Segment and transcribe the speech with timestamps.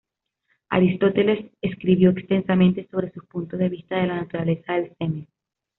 [0.69, 5.27] Aristóteles escribió extensamente sobre sus puntos de vista de la naturaleza del semen.